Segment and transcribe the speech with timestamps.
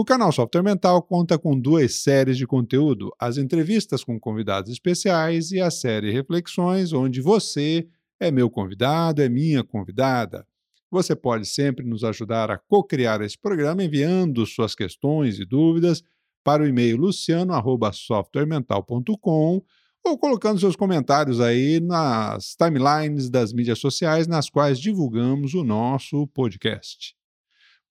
[0.00, 5.50] O canal Software Mental conta com duas séries de conteúdo: as entrevistas com convidados especiais
[5.50, 7.84] e a série Reflexões, onde você
[8.20, 10.46] é meu convidado, é minha convidada.
[10.88, 16.00] Você pode sempre nos ajudar a co-criar esse programa enviando suas questões e dúvidas
[16.44, 19.62] para o e-mail luciano@softwaremental.com
[20.06, 26.24] ou colocando seus comentários aí nas timelines das mídias sociais nas quais divulgamos o nosso
[26.28, 27.17] podcast.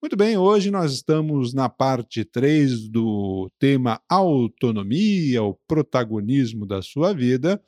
[0.00, 7.12] Muito bem, hoje nós estamos na parte 3 do tema autonomia, o protagonismo da sua
[7.12, 7.60] vida.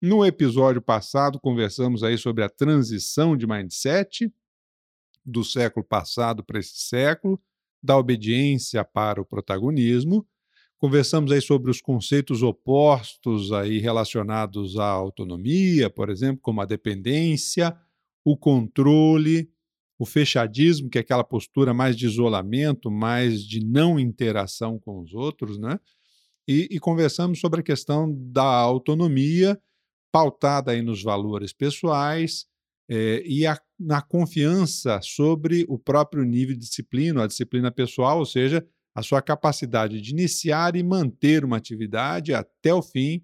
[0.00, 4.32] No episódio passado, conversamos aí sobre a transição de mindset
[5.22, 7.38] do século passado para esse século,
[7.82, 10.26] da obediência para o protagonismo.
[10.78, 17.76] Conversamos aí sobre os conceitos opostos aí relacionados à autonomia, por exemplo, como a dependência,
[18.24, 19.52] o controle,
[19.98, 25.14] o fechadismo, que é aquela postura mais de isolamento, mais de não interação com os
[25.14, 25.78] outros, né?
[26.46, 29.58] E, e conversamos sobre a questão da autonomia,
[30.12, 32.46] pautada aí nos valores pessoais
[32.88, 38.26] é, e a, na confiança sobre o próprio nível de disciplina, a disciplina pessoal, ou
[38.26, 43.22] seja, a sua capacidade de iniciar e manter uma atividade até o fim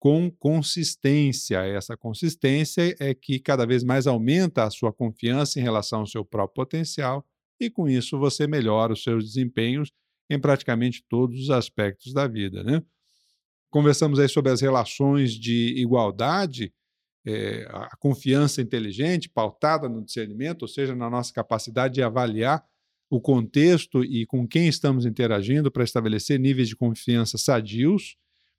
[0.00, 1.58] com consistência.
[1.58, 6.24] Essa consistência é que cada vez mais aumenta a sua confiança em relação ao seu
[6.24, 7.24] próprio potencial
[7.60, 9.92] e com isso você melhora os seus desempenhos
[10.30, 12.82] em praticamente todos os aspectos da vida, né?
[13.68, 16.72] Conversamos aí sobre as relações de igualdade,
[17.24, 22.64] é, a confiança inteligente, pautada no discernimento, ou seja, na nossa capacidade de avaliar
[23.10, 28.16] o contexto e com quem estamos interagindo para estabelecer níveis de confiança sadios,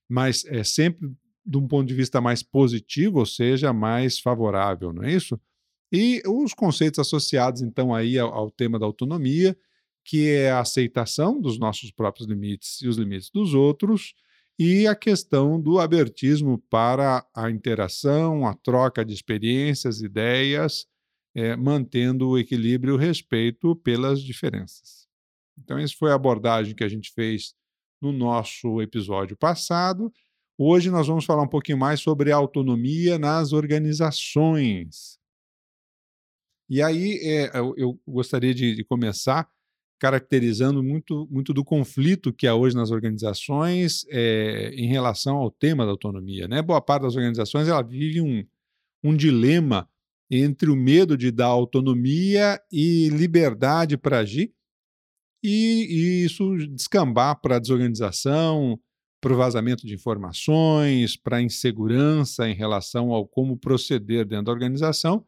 [0.08, 1.10] mas é sempre
[1.52, 5.38] de um ponto de vista mais positivo, ou seja, mais favorável, não é isso?
[5.92, 9.58] E os conceitos associados, então, aí ao, ao tema da autonomia,
[10.06, 14.14] que é a aceitação dos nossos próprios limites e os limites dos outros,
[14.58, 20.88] e a questão do abertismo para a interação, a troca de experiências, ideias,
[21.36, 25.08] é, mantendo o equilíbrio e o respeito pelas diferenças.
[25.58, 27.54] Então, essa foi a abordagem que a gente fez
[28.02, 30.12] no nosso episódio passado.
[30.64, 35.18] Hoje nós vamos falar um pouquinho mais sobre autonomia nas organizações.
[36.70, 39.50] E aí é, eu, eu, gostaria de, de, começar
[40.00, 45.84] caracterizando muito, muito do conflito que há hoje nas organizações é, em relação ao tema
[45.84, 46.48] da autonomia.
[46.48, 46.62] Né?
[46.62, 48.46] Boa parte das organizações ela vive um,
[49.04, 49.90] um dilema
[50.30, 54.54] entre o medo de dar autonomia e liberdade para agir,
[55.44, 58.80] e, e isso descambar para desorganização,
[59.22, 64.52] para o vazamento de informações, para a insegurança em relação ao como proceder dentro da
[64.52, 65.24] organização,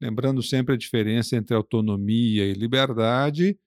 [0.00, 3.58] lembrando sempre a diferença entre autonomia e liberdade.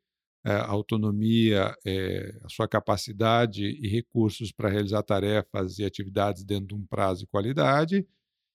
[0.46, 6.68] É, a autonomia é a sua capacidade e recursos para realizar tarefas e atividades dentro
[6.68, 8.08] de um prazo e qualidade,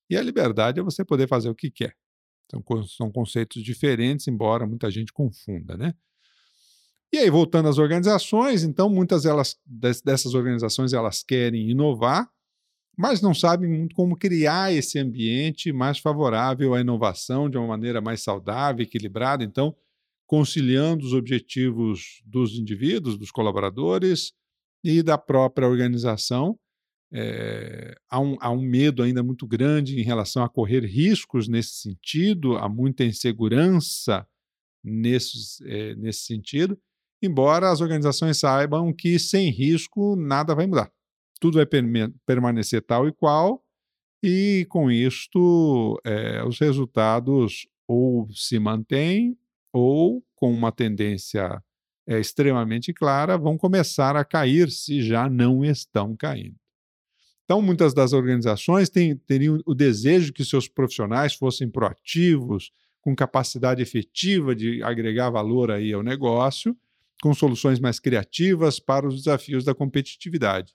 [0.09, 1.97] e a liberdade é você poder fazer o que quer.
[2.47, 5.95] Então, são conceitos diferentes, embora muita gente confunda, né?
[7.13, 12.31] E aí, voltando às organizações, então muitas delas, dessas organizações elas querem inovar,
[12.97, 18.01] mas não sabem muito como criar esse ambiente mais favorável à inovação de uma maneira
[18.01, 19.43] mais saudável, equilibrada.
[19.43, 19.75] Então,
[20.25, 24.33] conciliando os objetivos dos indivíduos, dos colaboradores
[24.85, 26.57] e da própria organização.
[27.13, 31.71] É, há, um, há um medo ainda muito grande em relação a correr riscos nesse
[31.71, 34.25] sentido, há muita insegurança
[35.65, 36.79] é, nesse sentido
[37.23, 40.91] embora as organizações saibam que sem risco nada vai mudar.
[41.41, 41.67] Tudo vai
[42.27, 43.65] permanecer tal e qual,
[44.23, 49.37] e com isto é, os resultados ou se mantêm
[49.73, 51.63] ou, com uma tendência
[52.07, 56.57] é, extremamente clara, vão começar a cair se já não estão caindo.
[57.45, 63.83] Então, muitas das organizações têm, teriam o desejo que seus profissionais fossem proativos, com capacidade
[63.83, 66.77] efetiva de agregar valor aí ao negócio,
[67.23, 70.75] com soluções mais criativas para os desafios da competitividade.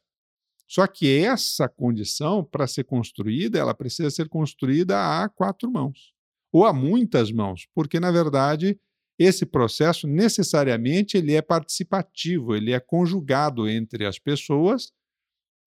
[0.68, 6.14] Só que essa condição, para ser construída, ela precisa ser construída a quatro mãos,
[6.52, 8.80] ou a muitas mãos, porque, na verdade,
[9.18, 14.92] esse processo necessariamente ele é participativo, ele é conjugado entre as pessoas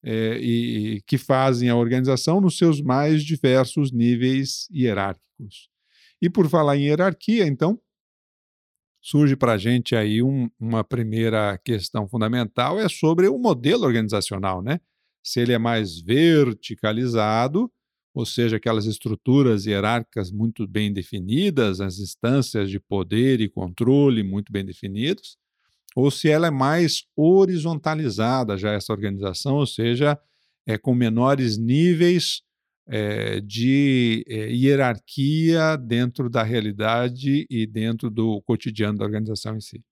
[0.03, 5.71] é, e que fazem a organização nos seus mais diversos níveis hierárquicos.
[6.21, 7.81] E por falar em hierarquia, então,
[9.01, 14.63] surge para a gente aí um, uma primeira questão fundamental, é sobre o modelo organizacional,
[14.63, 14.81] né?
[15.23, 17.71] Se ele é mais verticalizado,
[18.15, 24.53] ou seja, aquelas estruturas hierárquicas muito bem definidas, as instâncias de poder e controle muito
[24.53, 25.37] bem definidos,
[25.95, 30.19] ou se ela é mais horizontalizada já essa organização, ou seja,
[30.67, 32.43] é com menores níveis
[32.89, 39.85] é, de é, hierarquia dentro da realidade e dentro do cotidiano da organização em si.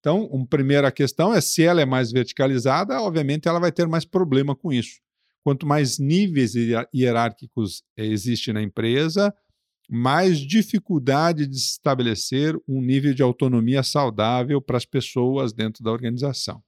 [0.00, 4.04] Então, uma primeira questão é se ela é mais verticalizada, obviamente ela vai ter mais
[4.04, 5.00] problema com isso.
[5.44, 6.54] Quanto mais níveis
[6.94, 9.32] hierárquicos existem na empresa,
[9.88, 16.62] mais dificuldade de estabelecer um nível de autonomia saudável para as pessoas dentro da organização.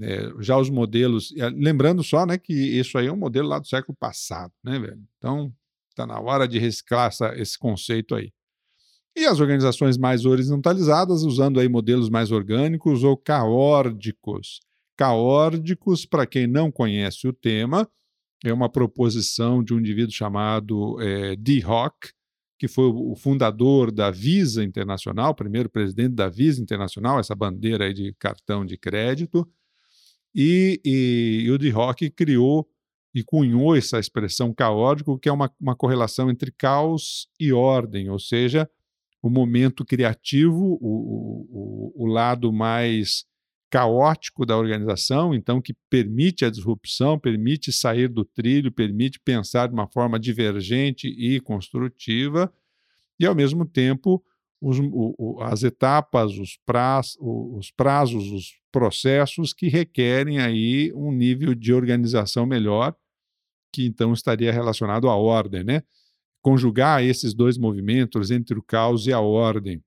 [0.00, 3.66] É, já os modelos, lembrando só né, que isso aí é um modelo lá do
[3.66, 5.00] século passado, né, velho?
[5.18, 5.52] Então,
[5.90, 8.32] está na hora de reciclar essa, esse conceito aí.
[9.16, 14.60] E as organizações mais horizontalizadas, usando aí modelos mais orgânicos ou caórdicos.
[14.96, 17.88] Caórdicos, para quem não conhece o tema,
[18.44, 22.10] é uma proposição de um indivíduo chamado é, Dee Hock,
[22.58, 27.94] que foi o fundador da Visa Internacional, primeiro presidente da Visa Internacional, essa bandeira aí
[27.94, 29.48] de cartão de crédito.
[30.34, 32.68] E, e, e o Dee Hock criou
[33.14, 38.18] e cunhou essa expressão caótico, que é uma, uma correlação entre caos e ordem, ou
[38.18, 38.68] seja,
[39.22, 43.24] o momento criativo, o, o, o lado mais
[43.70, 49.74] caótico da organização, então que permite a disrupção, permite sair do trilho, permite pensar de
[49.74, 52.52] uma forma divergente e construtiva,
[53.18, 54.22] e ao mesmo tempo
[54.64, 61.54] os, o, as etapas, os, praz, os prazos, os processos que requerem aí um nível
[61.54, 62.96] de organização melhor,
[63.72, 65.82] que então estaria relacionado à ordem, né?
[66.42, 69.82] Conjugar esses dois movimentos entre o caos e a ordem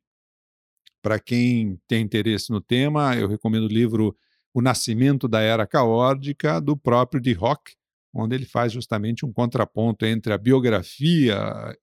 [1.02, 4.16] para quem tem interesse no tema, eu recomendo o livro
[4.54, 7.76] O Nascimento da Era Caótica, do próprio de Rock,
[8.14, 11.38] onde ele faz justamente um contraponto entre a biografia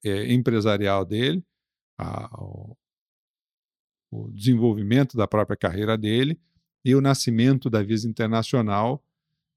[0.04, 1.42] é, empresarial dele,
[1.98, 2.28] a,
[4.14, 6.38] o, desenvolvimento da própria carreira dele
[6.84, 9.02] e o nascimento da Visa Internacional,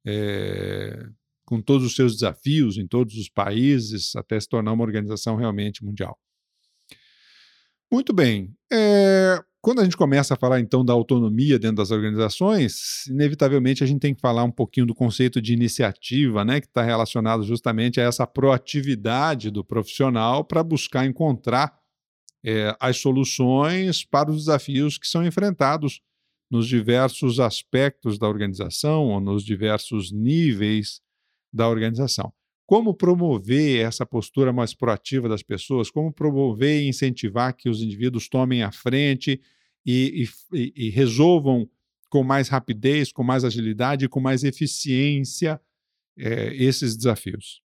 [0.05, 1.07] é,
[1.45, 5.83] com todos os seus desafios em todos os países, até se tornar uma organização realmente
[5.83, 6.17] mundial.
[7.91, 8.53] Muito bem.
[8.71, 13.87] É, quando a gente começa a falar então da autonomia dentro das organizações, inevitavelmente a
[13.87, 17.99] gente tem que falar um pouquinho do conceito de iniciativa, né, que está relacionado justamente
[17.99, 21.77] a essa proatividade do profissional para buscar encontrar
[22.47, 25.99] é, as soluções para os desafios que são enfrentados
[26.49, 31.01] nos diversos aspectos da organização ou nos diversos níveis
[31.51, 32.31] da organização.
[32.65, 35.91] Como promover essa postura mais proativa das pessoas?
[35.91, 39.41] Como promover e incentivar que os indivíduos tomem a frente
[39.85, 41.69] e, e, e resolvam
[42.09, 45.59] com mais rapidez, com mais agilidade, com mais eficiência
[46.17, 47.61] é, esses desafios.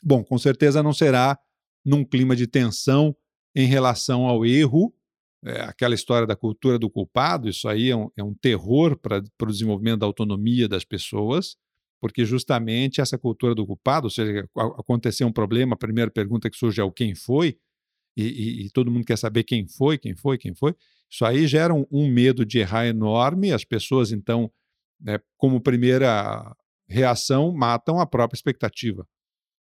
[0.00, 1.36] Bom, com certeza não será
[1.84, 3.16] num clima de tensão
[3.54, 4.94] em relação ao erro,
[5.44, 9.22] é, aquela história da cultura do culpado, isso aí é um, é um terror para
[9.42, 11.56] o desenvolvimento da autonomia das pessoas,
[12.00, 14.48] porque justamente essa cultura do culpado, ou seja,
[14.78, 17.58] aconteceu um problema, a primeira pergunta que surge é o quem foi,
[18.16, 20.74] e, e, e todo mundo quer saber quem foi, quem foi, quem foi.
[21.10, 23.52] Isso aí gera um, um medo de errar enorme.
[23.52, 24.50] As pessoas, então,
[25.00, 26.54] né, como primeira
[26.88, 29.06] reação, matam a própria expectativa.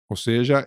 [0.09, 0.65] Ou seja,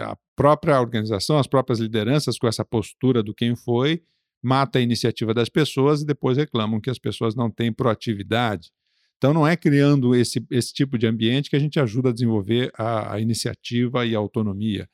[0.00, 4.02] a própria organização, as próprias lideranças, com essa postura do quem foi,
[4.42, 8.70] mata a iniciativa das pessoas e depois reclamam que as pessoas não têm proatividade.
[9.16, 12.70] Então, não é criando esse, esse tipo de ambiente que a gente ajuda a desenvolver
[12.76, 14.86] a, a iniciativa e a autonomia.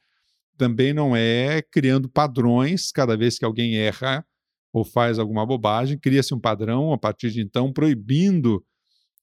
[0.56, 4.24] Também não é criando padrões cada vez que alguém erra
[4.72, 8.64] ou faz alguma bobagem, cria-se um padrão a partir de então proibindo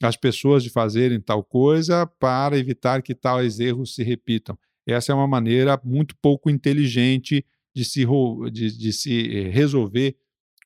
[0.01, 4.58] as pessoas de fazerem tal coisa para evitar que tais erros se repitam.
[4.88, 8.06] Essa é uma maneira muito pouco inteligente de se,
[8.51, 10.18] de, de se eh, resolver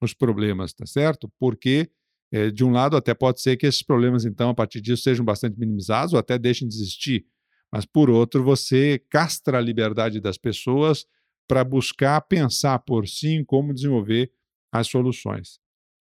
[0.01, 1.31] os problemas, tá certo?
[1.39, 1.89] Porque,
[2.31, 5.25] é, de um lado, até pode ser que esses problemas, então, a partir disso, sejam
[5.25, 7.25] bastante minimizados ou até deixem de existir.
[7.71, 11.05] Mas, por outro, você castra a liberdade das pessoas
[11.47, 14.31] para buscar pensar por si em como desenvolver
[14.71, 15.62] as soluções.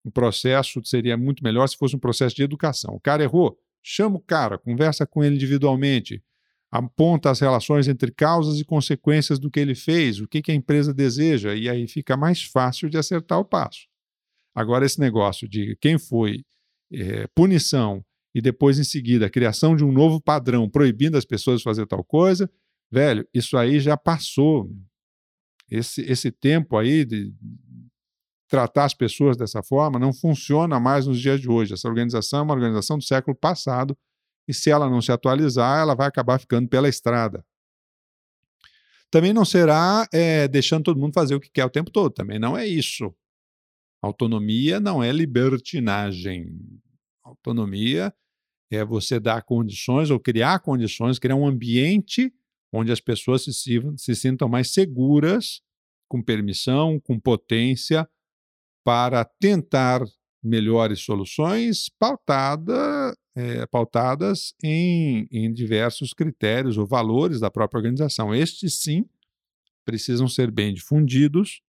[0.10, 2.96] O processo seria muito melhor se fosse um processo de educação.
[2.96, 6.24] O cara errou, chama o cara, conversa com ele individualmente,
[6.72, 10.56] aponta as relações entre causas e consequências do que ele fez, o que, que a
[10.56, 13.88] empresa deseja, e aí fica mais fácil de acertar o passo.
[14.56, 16.44] Agora, esse negócio de quem foi,
[16.92, 21.60] é, punição e depois, em seguida, a criação de um novo padrão proibindo as pessoas
[21.60, 22.50] de fazer tal coisa,
[22.92, 24.68] velho, isso aí já passou.
[25.70, 27.32] Esse, esse tempo aí de
[28.50, 31.74] tratar as pessoas dessa forma não funciona mais nos dias de hoje.
[31.74, 33.96] Essa organização é uma organização do século passado
[34.48, 37.46] e se ela não se atualizar, ela vai acabar ficando pela estrada.
[39.12, 42.40] Também não será é, deixando todo mundo fazer o que quer o tempo todo, também
[42.40, 43.14] não é isso.
[44.02, 46.48] Autonomia não é libertinagem.
[47.24, 48.14] Autonomia
[48.72, 52.34] é você dar condições ou criar condições, criar um ambiente
[52.72, 53.54] onde as pessoas se,
[53.98, 55.62] se sintam mais seguras,
[56.08, 58.08] com permissão, com potência,
[58.84, 60.02] para tentar
[60.44, 68.34] melhores soluções pautada, é, pautadas em, em diversos critérios ou valores da própria organização.
[68.34, 69.06] Estes, sim,
[69.86, 71.62] precisam ser bem difundidos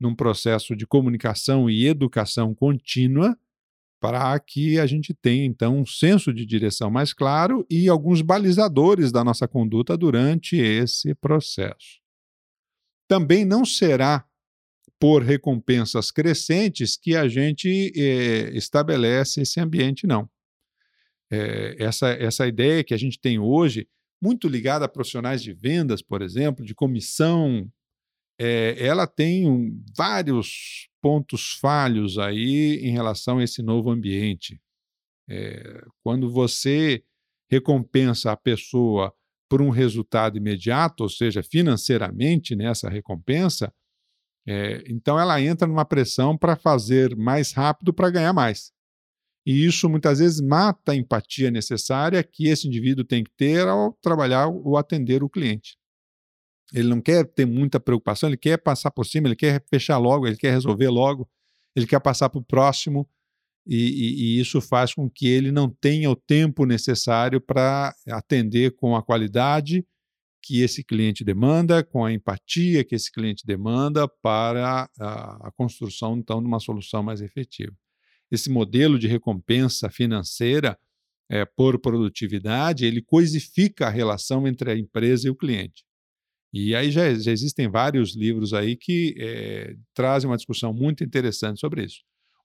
[0.00, 3.36] num processo de comunicação e educação contínua
[4.00, 9.12] para que a gente tenha, então, um senso de direção mais claro e alguns balizadores
[9.12, 12.00] da nossa conduta durante esse processo.
[13.06, 14.24] Também não será
[15.00, 20.28] por recompensas crescentes que a gente eh, estabelece esse ambiente, não.
[21.32, 23.88] É, essa, essa ideia que a gente tem hoje,
[24.20, 27.66] muito ligada a profissionais de vendas, por exemplo, de comissão,
[28.38, 34.60] é, ela tem um, vários pontos falhos aí em relação a esse novo ambiente.
[35.28, 37.02] É, quando você
[37.50, 39.14] recompensa a pessoa
[39.48, 43.72] por um resultado imediato, ou seja, financeiramente nessa recompensa,
[44.52, 48.72] é, então ela entra numa pressão para fazer mais rápido para ganhar mais.
[49.46, 53.92] E isso muitas vezes mata a empatia necessária que esse indivíduo tem que ter ao
[54.02, 55.78] trabalhar ou atender o cliente.
[56.74, 60.26] Ele não quer ter muita preocupação, ele quer passar por cima, ele quer fechar logo,
[60.26, 61.30] ele quer resolver logo,
[61.76, 63.08] ele quer passar para o próximo,
[63.64, 68.72] e, e, e, isso faz com que ele não tenha o tempo necessário para atender
[68.72, 69.86] com a qualidade
[70.42, 76.16] que esse cliente demanda, com a empatia que esse cliente demanda para a, a construção,
[76.16, 77.72] então, de uma solução mais efetiva.
[78.30, 80.78] Esse modelo de recompensa financeira
[81.30, 85.84] é, por produtividade, ele coisifica a relação entre a empresa e o cliente.
[86.52, 91.60] E aí já, já existem vários livros aí que é, trazem uma discussão muito interessante
[91.60, 92.00] sobre isso.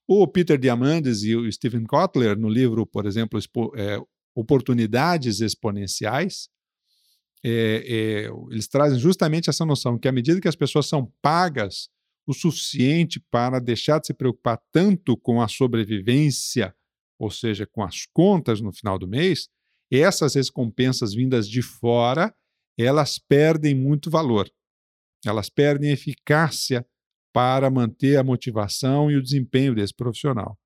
[0.06, 3.40] O Peter Diamandis e o Stephen Kotler, no livro, por exemplo,
[3.76, 3.98] é,
[4.36, 6.48] Oportunidades Exponenciais,
[7.44, 11.88] é, é, eles trazem justamente essa noção que à medida que as pessoas são pagas
[12.26, 16.74] o suficiente para deixar de se preocupar tanto com a sobrevivência,
[17.18, 19.48] ou seja, com as contas no final do mês,
[19.90, 22.34] essas recompensas vindas de fora
[22.78, 24.50] elas perdem muito valor.
[25.24, 26.86] Elas perdem eficácia
[27.32, 30.58] para manter a motivação e o desempenho desse profissional.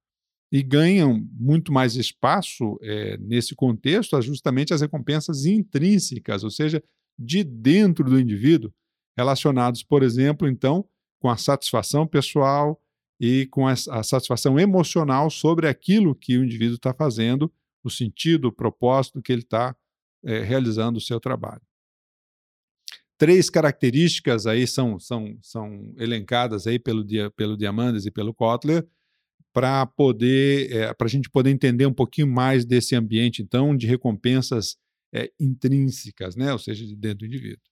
[0.52, 6.82] E ganham muito mais espaço é, nesse contexto justamente as recompensas intrínsecas, ou seja,
[7.18, 8.72] de dentro do indivíduo,
[9.16, 10.88] relacionados, por exemplo, então,
[11.20, 12.80] com a satisfação pessoal
[13.20, 17.52] e com a, a satisfação emocional sobre aquilo que o indivíduo está fazendo,
[17.84, 19.76] o sentido, o propósito que ele está
[20.24, 21.62] é, realizando o seu trabalho.
[23.18, 27.04] Três características aí são, são, são elencadas aí pelo,
[27.36, 28.86] pelo Diamandes e pelo Kotler
[29.52, 33.86] para poder é, para a gente poder entender um pouquinho mais desse ambiente então de
[33.86, 34.76] recompensas
[35.12, 36.52] é, intrínsecas, né?
[36.52, 37.62] ou seja, de dentro do indivíduo.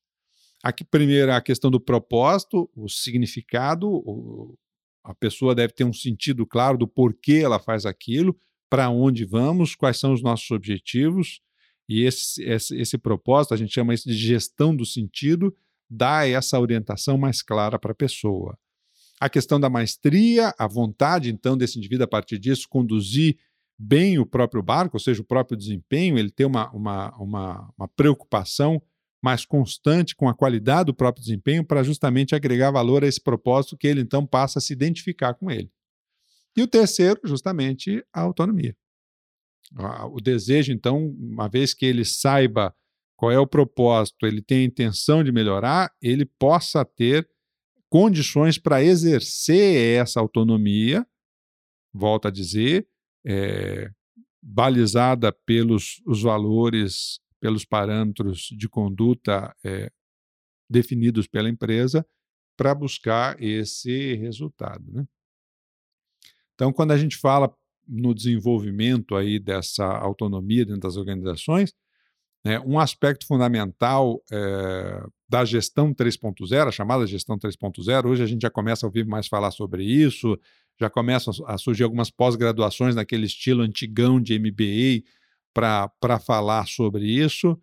[0.63, 4.59] Aqui primeiro a questão do propósito, o significado, o,
[5.05, 8.37] a pessoa deve ter um sentido claro do porquê ela faz aquilo,
[8.69, 11.41] para onde vamos, quais são os nossos objetivos,
[11.89, 15.57] e esse, esse, esse propósito, a gente chama isso de gestão do sentido,
[15.89, 18.59] dá essa orientação mais clara para a pessoa.
[19.21, 23.37] A questão da maestria, a vontade, então, desse indivíduo, a partir disso, conduzir
[23.79, 27.89] bem o próprio barco, ou seja, o próprio desempenho, ele ter uma, uma, uma, uma
[27.89, 28.83] preocupação
[29.23, 33.77] mais constante com a qualidade do próprio desempenho para justamente agregar valor a esse propósito
[33.77, 35.71] que ele então passa a se identificar com ele.
[36.57, 38.77] E o terceiro, justamente, a autonomia.
[40.13, 42.75] O desejo, então, uma vez que ele saiba
[43.17, 47.29] qual é o propósito, ele tem a intenção de melhorar, ele possa ter
[47.91, 51.07] condições para exercer essa autonomia,
[51.93, 52.87] volta a dizer,
[53.27, 53.91] é,
[54.43, 59.91] balizada pelos os valores, pelos parâmetros de conduta é,
[60.71, 62.07] definidos pela empresa,
[62.57, 64.91] para buscar esse resultado.
[64.93, 65.07] Né?
[66.55, 67.55] Então, quando a gente fala
[67.87, 71.73] no desenvolvimento aí dessa autonomia dentro das organizações,
[72.49, 78.41] né, um aspecto fundamental é, da gestão 3.0, a chamada gestão 3.0, hoje a gente
[78.41, 80.35] já começa a ouvir mais falar sobre isso,
[80.81, 85.07] já começam a surgir algumas pós-graduações naquele estilo antigão de MBA
[85.53, 87.61] para falar sobre isso,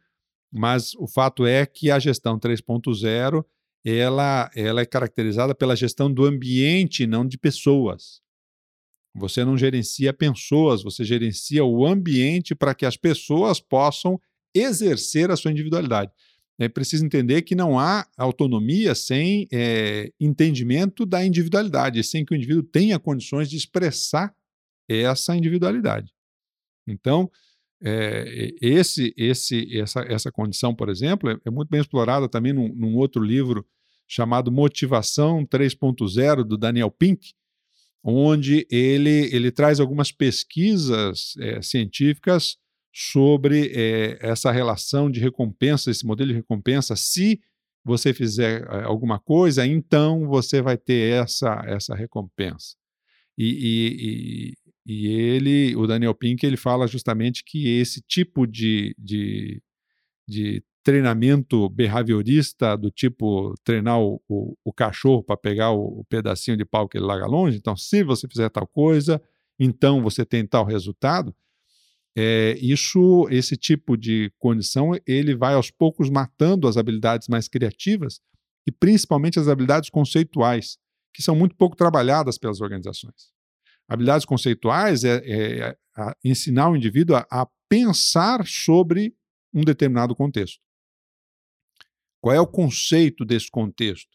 [0.53, 3.43] mas o fato é que a gestão 3.0
[3.83, 8.21] ela, ela é caracterizada pela gestão do ambiente, não de pessoas.
[9.15, 14.19] Você não gerencia pessoas, você gerencia o ambiente para que as pessoas possam
[14.55, 16.11] exercer a sua individualidade.
[16.57, 22.35] É preciso entender que não há autonomia sem é, entendimento da individualidade, sem que o
[22.35, 24.33] indivíduo tenha condições de expressar
[24.87, 26.13] essa individualidade.
[26.87, 27.29] Então,
[27.83, 32.73] é, esse, esse, essa, essa condição, por exemplo, é, é muito bem explorada também num,
[32.73, 33.65] num, outro livro
[34.07, 37.33] chamado Motivação 3.0, do Daniel Pink,
[38.03, 42.57] onde ele, ele traz algumas pesquisas é, científicas
[42.97, 46.95] sobre é, essa relação de recompensa, esse modelo de recompensa.
[46.95, 47.41] Se
[47.83, 52.77] você fizer eh, alguma coisa, então você vai ter essa, essa recompensa.
[53.37, 54.55] E,
[54.87, 59.61] e, e, ele, o Daniel Pink, ele fala justamente que esse tipo de, de,
[60.25, 66.55] de treinamento behaviorista, do tipo treinar o, o, o cachorro para pegar o, o, pedacinho
[66.55, 69.21] de pau que ele larga longe, então se você fizer tal coisa,
[69.59, 71.35] então você tem tal resultado,
[72.17, 78.21] é, isso, esse tipo de condição, ele vai aos poucos matando as habilidades mais criativas
[78.65, 80.77] e principalmente as habilidades conceituais,
[81.13, 83.33] que são muito pouco trabalhadas pelas organizações.
[83.87, 89.13] Habilidades conceituais é, é, é ensinar o indivíduo a, a pensar sobre
[89.53, 90.59] um determinado contexto.
[92.21, 94.09] Qual é o conceito desse contexto?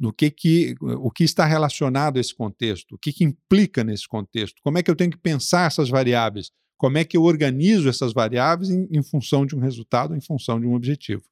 [0.00, 2.96] No que que, o que está relacionado a esse contexto?
[2.96, 4.60] O que, que implica nesse contexto?
[4.62, 6.50] Como é que eu tenho que pensar essas variáveis?
[6.82, 10.60] Como é que eu organizo essas variáveis em, em função de um resultado, em função
[10.60, 11.22] de um objetivo?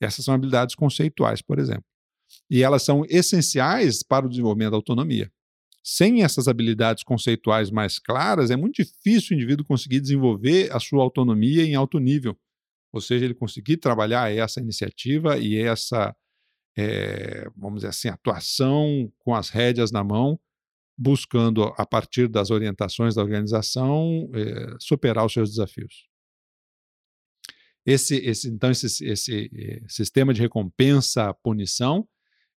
[0.00, 1.84] Essas são habilidades conceituais, por exemplo.
[2.48, 5.30] E elas são essenciais para o desenvolvimento da autonomia.
[5.84, 11.02] Sem essas habilidades conceituais mais claras, é muito difícil o indivíduo conseguir desenvolver a sua
[11.02, 12.34] autonomia em alto nível.
[12.90, 16.16] Ou seja, ele conseguir trabalhar essa iniciativa e essa,
[16.74, 20.40] é, vamos dizer assim, atuação com as rédeas na mão
[20.96, 26.08] buscando, a partir das orientações da organização, eh, superar os seus desafios.
[27.84, 32.08] Esse, esse, então, esse, esse eh, sistema de recompensa-punição,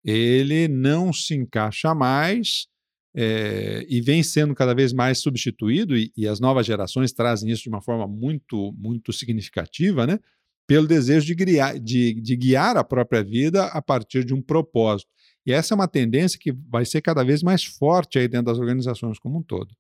[0.04, 2.67] ele não se encaixa mais
[3.15, 7.63] eh, e vem sendo cada vez mais substituído, e, e, as novas gerações trazem isso
[7.63, 10.19] de uma forma muito, muito significativa, né?
[10.67, 15.10] pelo desejo de, guiar, de, de guiar a própria vida a partir de um propósito.
[15.47, 18.60] E essa é uma tendência que vai ser cada vez mais forte aí dentro das
[18.60, 19.73] organizações como um todo.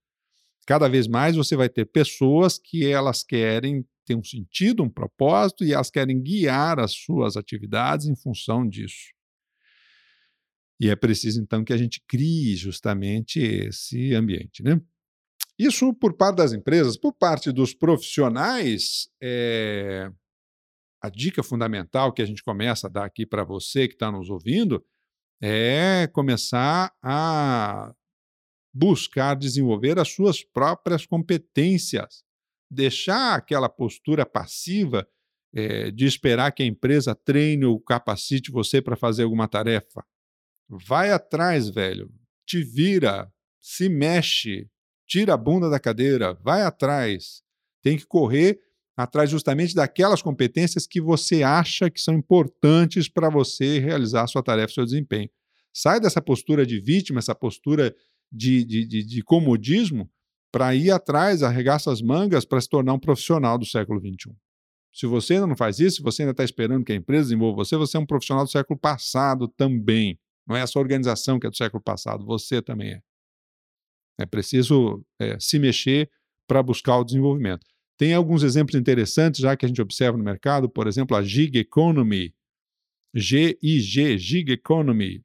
[0.65, 5.65] Cada vez mais você vai ter pessoas que elas querem ter um sentido, um propósito
[5.65, 9.11] e elas querem guiar as suas atividades em função disso.
[10.79, 14.79] E é preciso então que a gente crie justamente esse ambiente, né?
[15.59, 20.09] Isso por parte das empresas, por parte dos profissionais, é...
[21.01, 24.29] a dica fundamental que a gente começa a dar aqui para você que está nos
[24.29, 24.81] ouvindo
[25.41, 27.93] é começar a
[28.73, 32.23] buscar desenvolver as suas próprias competências,
[32.69, 35.07] deixar aquela postura passiva
[35.53, 40.05] é, de esperar que a empresa treine ou capacite você para fazer alguma tarefa.
[40.69, 42.11] Vai atrás, velho.
[42.45, 44.69] Te vira, se mexe,
[45.07, 47.41] tira a bunda da cadeira, vai atrás.
[47.81, 48.59] Tem que correr
[48.97, 54.41] atrás justamente daquelas competências que você acha que são importantes para você realizar a sua
[54.41, 55.29] tarefa, seu desempenho.
[55.71, 57.95] Sai dessa postura de vítima, essa postura
[58.31, 60.09] de, de, de, de comodismo,
[60.51, 64.35] para ir atrás, arregaça as mangas para se tornar um profissional do século XXI.
[64.91, 67.63] Se você ainda não faz isso, se você ainda está esperando que a empresa desenvolva
[67.63, 70.19] você, você é um profissional do século passado também.
[70.47, 73.01] Não é a sua organização que é do século passado, você também é.
[74.19, 76.09] É preciso é, se mexer
[76.47, 77.67] para buscar o desenvolvimento.
[77.97, 81.57] Tem alguns exemplos interessantes já que a gente observa no mercado, por exemplo, a Gig
[81.57, 82.33] Economy,
[83.13, 85.23] GIG, Gig Economy,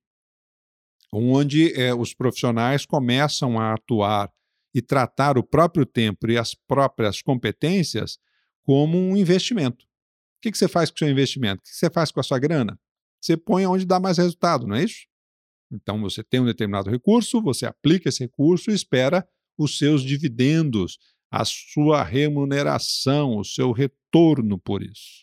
[1.13, 4.33] onde é, os profissionais começam a atuar
[4.75, 8.19] e tratar o próprio tempo e as próprias competências
[8.63, 9.85] como um investimento.
[9.85, 11.61] O que, que você faz com o seu investimento?
[11.61, 12.81] O que você faz com a sua grana?
[13.21, 15.07] Você põe onde dá mais resultado, não é isso?
[15.71, 20.99] Então você tem um determinado recurso, você aplica esse recurso e espera os seus dividendos,
[21.33, 25.23] a sua remuneração, o seu retorno por isso.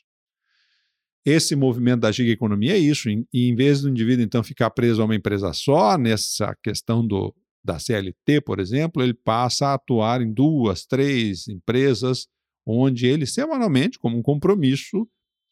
[1.23, 5.03] Esse movimento da giga economia é isso, e em vez do indivíduo então ficar preso
[5.03, 10.23] a uma empresa só, nessa questão do, da CLT, por exemplo, ele passa a atuar
[10.23, 12.27] em duas, três empresas,
[12.65, 15.07] onde ele semanalmente, como um compromisso,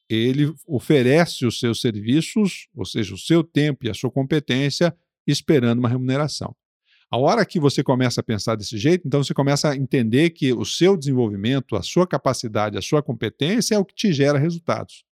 [0.09, 4.95] ele oferece os seus serviços, ou seja, o seu tempo e a sua competência,
[5.27, 6.55] esperando uma remuneração.
[7.09, 10.51] A hora que você começa a pensar desse jeito, então você começa a entender que
[10.51, 15.05] o seu desenvolvimento, a sua capacidade, a sua competência é o que te gera resultados.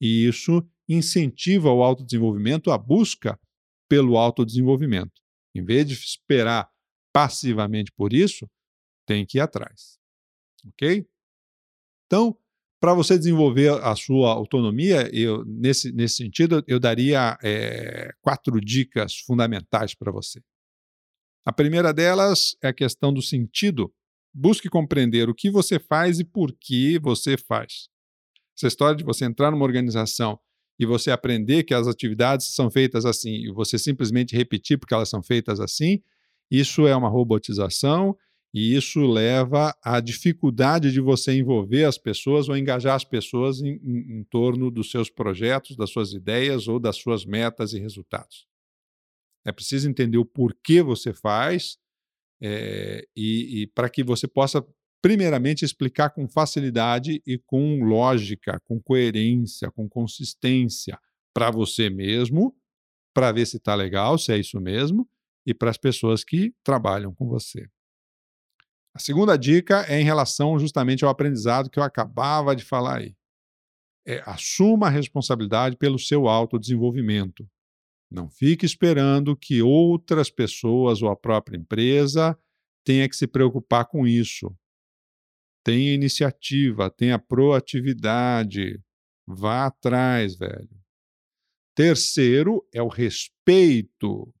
[0.00, 3.38] E isso incentiva o autodesenvolvimento, a busca
[3.88, 5.22] pelo autodesenvolvimento.
[5.54, 6.68] Em vez de esperar
[7.12, 8.48] passivamente por isso,
[9.06, 9.98] tem que ir atrás.
[10.66, 11.06] Ok?
[12.06, 12.36] Então,
[12.80, 19.16] para você desenvolver a sua autonomia, eu, nesse, nesse sentido, eu daria é, quatro dicas
[19.18, 20.40] fundamentais para você.
[21.46, 23.94] A primeira delas é a questão do sentido.
[24.34, 27.88] Busque compreender o que você faz e por que você faz.
[28.58, 30.40] Essa história de você entrar numa organização
[30.76, 35.08] e você aprender que as atividades são feitas assim e você simplesmente repetir porque elas
[35.08, 36.02] são feitas assim,
[36.50, 38.16] isso é uma robotização
[38.52, 43.80] e isso leva à dificuldade de você envolver as pessoas ou engajar as pessoas em,
[43.84, 48.46] em, em, torno dos seus projetos, das suas ideias ou das suas metas e resultados.
[49.46, 51.78] É preciso entender o porquê você faz
[52.42, 54.66] é, e, e para que você possa,
[55.00, 60.98] primeiramente, explicar com facilidade e com lógica, com coerência, com consistência
[61.32, 62.54] para você mesmo,
[63.14, 65.08] para ver se está legal, se é isso mesmo,
[65.46, 67.68] e para as pessoas que trabalham com você.
[68.92, 73.14] A segunda dica é em relação justamente ao aprendizado que eu acabava de falar aí.
[74.06, 77.48] É, assuma a responsabilidade pelo seu autodesenvolvimento.
[78.10, 82.38] Não fique esperando que outras pessoas ou a própria empresa
[82.84, 84.54] tenha que se preocupar com isso.
[85.64, 88.80] Tenha iniciativa, tenha proatividade.
[89.26, 90.70] Vá atrás, velho.
[91.74, 94.32] Terceiro é o respeito.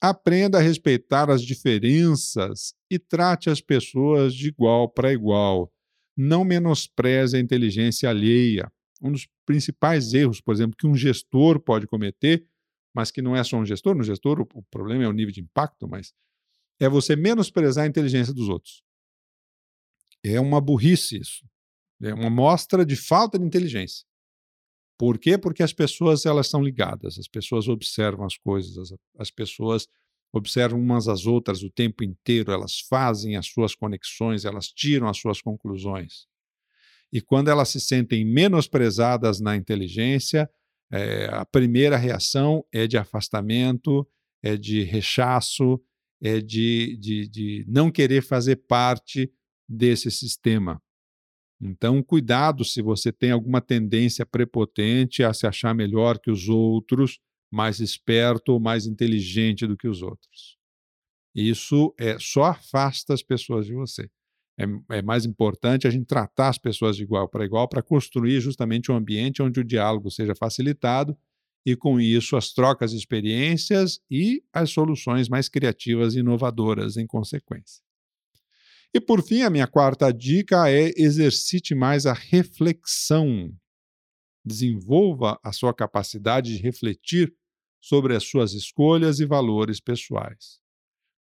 [0.00, 5.70] Aprenda a respeitar as diferenças e trate as pessoas de igual para igual.
[6.16, 8.72] Não menospreze a inteligência alheia.
[9.02, 12.46] Um dos principais erros, por exemplo, que um gestor pode cometer,
[12.94, 15.32] mas que não é só um gestor, no gestor o, o problema é o nível
[15.32, 16.12] de impacto, mas
[16.80, 18.82] é você menosprezar a inteligência dos outros.
[20.24, 21.44] É uma burrice isso.
[22.02, 24.04] É uma mostra de falta de inteligência.
[24.98, 25.38] Por quê?
[25.38, 29.86] Porque as pessoas elas são ligadas, as pessoas observam as coisas, as, as pessoas
[30.32, 35.18] observam umas às outras o tempo inteiro, elas fazem as suas conexões, elas tiram as
[35.18, 36.26] suas conclusões.
[37.12, 40.48] E quando elas se sentem menosprezadas na inteligência,
[40.92, 44.06] é, a primeira reação é de afastamento,
[44.42, 45.80] é de rechaço,
[46.20, 49.32] é de, de, de não querer fazer parte
[49.68, 50.82] desse sistema.
[51.60, 57.18] Então, cuidado se você tem alguma tendência prepotente a se achar melhor que os outros,
[57.52, 60.58] mais esperto ou mais inteligente do que os outros.
[61.34, 64.10] Isso é, só afasta as pessoas de você.
[64.60, 68.40] É, é mais importante a gente tratar as pessoas de igual para igual para construir
[68.40, 71.16] justamente um ambiente onde o diálogo seja facilitado
[71.64, 77.06] e, com isso, as trocas de experiências e as soluções mais criativas e inovadoras em
[77.06, 77.82] consequência.
[78.92, 83.54] E por fim, a minha quarta dica é exercite mais a reflexão.
[84.44, 87.32] Desenvolva a sua capacidade de refletir
[87.80, 90.58] sobre as suas escolhas e valores pessoais.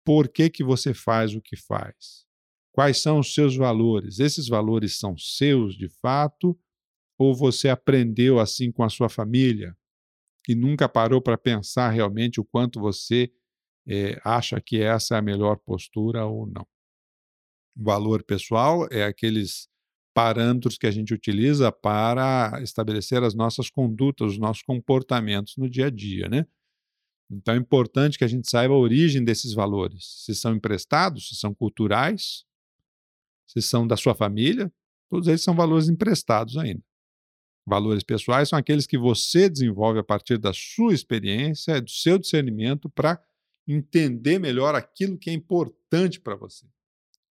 [0.04, 2.26] Por que, que você faz o que faz?
[2.72, 4.18] Quais são os seus valores?
[4.18, 6.58] Esses valores são seus de fato
[7.18, 9.76] ou você aprendeu assim com a sua família
[10.48, 13.30] e nunca parou para pensar realmente o quanto você
[13.86, 16.66] é, acha que essa é a melhor postura ou não?
[17.76, 19.68] valor pessoal é aqueles
[20.14, 25.86] parâmetros que a gente utiliza para estabelecer as nossas condutas, os nossos comportamentos no dia
[25.86, 26.46] a dia, né?
[27.30, 31.36] Então é importante que a gente saiba a origem desses valores, se são emprestados, se
[31.36, 32.44] são culturais,
[33.46, 34.72] se são da sua família,
[35.08, 36.82] todos eles são valores emprestados ainda.
[37.66, 42.88] Valores pessoais são aqueles que você desenvolve a partir da sua experiência, do seu discernimento
[42.90, 43.22] para
[43.68, 46.66] entender melhor aquilo que é importante para você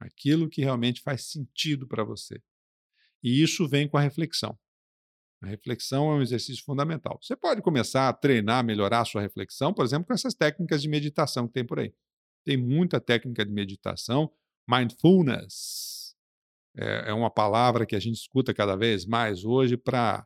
[0.01, 2.41] aquilo que realmente faz sentido para você.
[3.23, 4.57] E isso vem com a reflexão.
[5.41, 7.19] A reflexão é um exercício fundamental.
[7.21, 10.89] Você pode começar a treinar, melhorar a sua reflexão, por exemplo, com essas técnicas de
[10.89, 11.93] meditação que tem por aí.
[12.43, 14.31] Tem muita técnica de meditação.
[14.67, 16.00] Mindfulness
[16.75, 20.25] é, é uma palavra que a gente escuta cada vez mais hoje para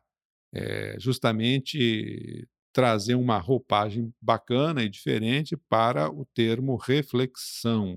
[0.52, 7.96] é, justamente trazer uma roupagem bacana e diferente para o termo reflexão.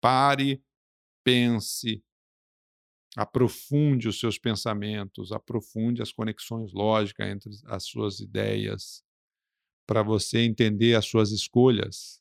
[0.00, 0.62] Pare,
[1.24, 2.02] pense,
[3.16, 9.02] aprofunde os seus pensamentos, aprofunde as conexões lógicas entre as suas ideias,
[9.86, 12.20] para você entender as suas escolhas.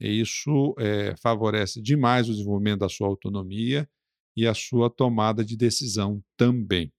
[0.00, 3.88] E isso é, favorece demais o desenvolvimento da sua autonomia
[4.36, 6.92] e a sua tomada de decisão também.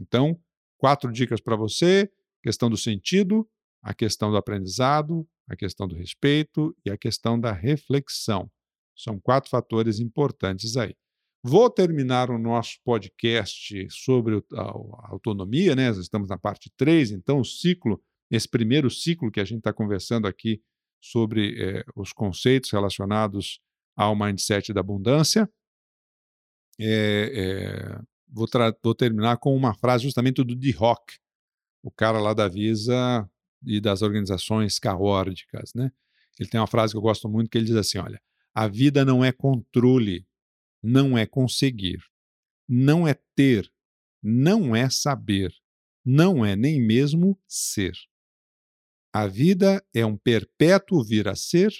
[0.00, 0.40] Então,
[0.78, 2.10] quatro dicas para você:
[2.42, 3.48] questão do sentido,
[3.82, 8.50] a questão do aprendizado, a questão do respeito e a questão da reflexão.
[8.96, 10.94] São quatro fatores importantes aí.
[11.42, 15.90] Vou terminar o nosso podcast sobre a autonomia, né?
[15.90, 20.26] Estamos na parte 3, então o ciclo, esse primeiro ciclo que a gente está conversando
[20.26, 20.60] aqui
[21.02, 23.58] sobre eh, os conceitos relacionados
[23.96, 25.50] ao mindset da abundância.
[26.82, 28.48] É, é, vou,
[28.82, 30.70] vou, terminar com uma frase justamente do D.
[30.70, 31.18] Rock,
[31.82, 33.28] o cara lá da Visa
[33.64, 35.74] e das organizações caórdicas.
[35.74, 35.92] Né?
[36.38, 38.20] Ele tem uma frase que eu gosto muito que ele diz assim: olha,
[38.54, 40.26] a vida não é controle,
[40.82, 42.02] não é conseguir,
[42.68, 43.70] não é ter,
[44.22, 45.54] não é saber,
[46.04, 47.92] não é nem mesmo ser.
[49.12, 51.72] A vida é um perpétuo vir a ser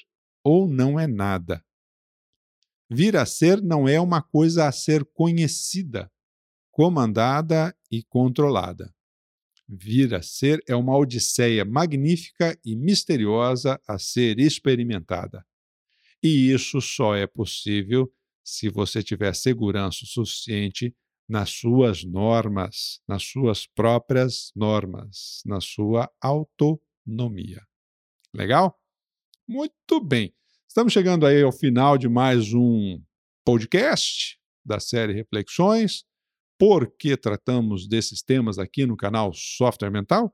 [0.45, 1.65] ou não é nada.
[2.91, 6.11] Vir a ser não é uma coisa a ser conhecida,
[6.73, 8.93] comandada e controlada.
[9.69, 15.47] Vir a ser é uma odisseia magnífica e misteriosa a ser experimentada.
[16.21, 20.93] E isso só é possível se você tiver segurança suficiente
[21.29, 27.63] nas suas normas, nas suas próprias normas, na sua autonomia.
[28.35, 28.77] Legal?
[29.47, 30.35] Muito bem.
[30.71, 33.03] Estamos chegando aí ao final de mais um
[33.45, 36.05] podcast da série Reflexões.
[36.57, 40.33] Por que tratamos desses temas aqui no canal Software Mental?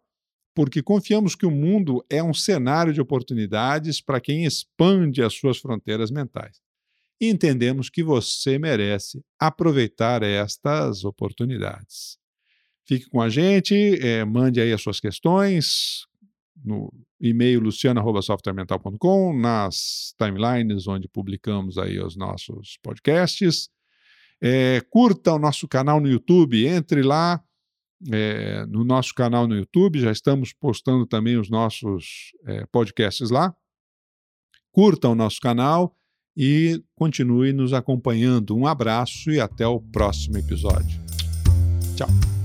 [0.55, 5.57] Porque confiamos que o mundo é um cenário de oportunidades para quem expande as suas
[5.57, 6.61] fronteiras mentais.
[7.19, 12.19] E entendemos que você merece aproveitar estas oportunidades.
[12.85, 13.75] Fique com a gente,
[14.07, 16.05] é, mande aí as suas questões,
[16.63, 23.69] no e-mail luciano.softwaremental.com, nas timelines onde publicamos aí os nossos podcasts.
[24.41, 27.43] É, curta o nosso canal no YouTube, entre lá
[28.13, 33.55] é, no nosso canal no YouTube, já estamos postando também os nossos é, podcasts lá.
[34.71, 35.97] Curta o nosso canal
[36.37, 38.55] e continue nos acompanhando.
[38.55, 41.03] Um abraço e até o próximo episódio.
[41.97, 42.36] Tchau.